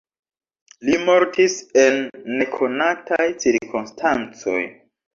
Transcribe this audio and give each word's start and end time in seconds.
Li 0.87 0.97
mortis 1.09 1.59
en 1.83 2.01
nekonataj 2.41 3.31
cirkonstancoj. 3.47 4.61